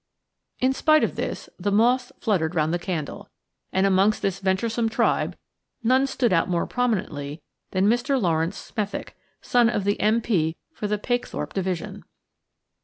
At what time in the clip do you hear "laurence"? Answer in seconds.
8.19-8.57